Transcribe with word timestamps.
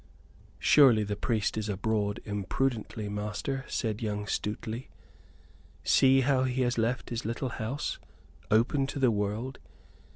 "Surely 0.57 1.03
the 1.03 1.15
priest 1.15 1.55
is 1.59 1.69
abroad 1.69 2.21
imprudently, 2.25 3.07
master?" 3.07 3.63
said 3.67 4.01
young 4.01 4.25
Stuteley. 4.25 4.87
"See 5.83 6.21
how 6.21 6.43
he 6.45 6.63
has 6.63 6.79
left 6.79 7.11
his 7.11 7.23
little 7.23 7.49
house 7.49 7.99
open 8.49 8.87
to 8.87 8.97
the 8.97 9.11
world! 9.11 9.59